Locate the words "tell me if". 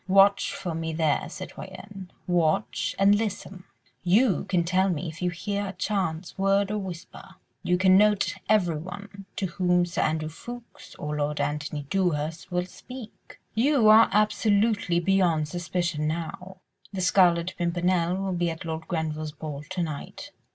4.63-5.21